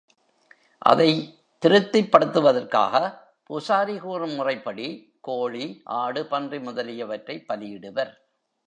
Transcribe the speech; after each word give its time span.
அதைத் 0.81 1.27
திருப்திப் 1.61 2.09
படுத்துவதற்காகப் 2.11 3.19
பூசாரி 3.43 3.97
கூறும் 3.97 4.33
முறைப்படி 4.33 4.87
கோழி, 5.21 5.81
ஆடு, 5.83 6.25
பன்றி 6.25 6.59
முதலியவற்றைப் 6.59 7.45
பலியிடுவர். 7.47 8.13